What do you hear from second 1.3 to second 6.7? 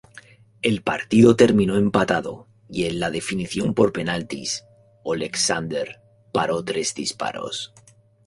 terminó empatado y en la definición por penaltis, Oleksandr paró